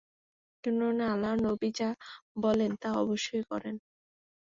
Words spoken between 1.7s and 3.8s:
যা বলেন তা অবশ্যই করেন।